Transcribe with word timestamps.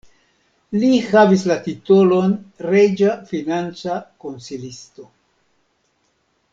Li 0.83 0.87
havis 1.09 1.43
la 1.51 1.57
titolon 1.67 2.33
reĝa 2.69 3.13
financa 3.35 4.01
konsilisto. 4.27 5.07